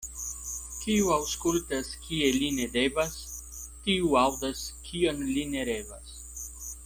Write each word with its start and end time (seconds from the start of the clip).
Kiu 0.83 1.11
aŭskultas, 1.15 1.91
kie 2.05 2.31
li 2.37 2.47
ne 2.61 2.65
devas, 2.79 3.13
tiu 3.85 4.17
aŭdas, 4.25 4.67
kion 4.89 5.23
li 5.35 5.45
ne 5.55 5.69
revas. 5.73 6.19